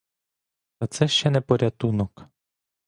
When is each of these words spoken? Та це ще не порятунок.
Та 0.77 0.87
це 0.87 1.07
ще 1.07 1.29
не 1.29 1.41
порятунок. 1.41 2.25